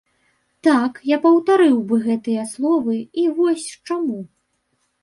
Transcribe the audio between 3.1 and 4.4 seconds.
і вось чаму.